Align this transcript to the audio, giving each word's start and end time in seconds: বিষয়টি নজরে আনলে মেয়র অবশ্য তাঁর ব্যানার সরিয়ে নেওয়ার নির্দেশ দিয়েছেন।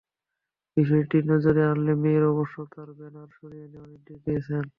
বিষয়টি 0.77 1.17
নজরে 1.29 1.61
আনলে 1.71 1.93
মেয়র 2.03 2.23
অবশ্য 2.33 2.55
তাঁর 2.73 2.89
ব্যানার 2.97 3.29
সরিয়ে 3.37 3.67
নেওয়ার 3.71 3.89
নির্দেশ 3.93 4.17
দিয়েছেন। 4.25 4.63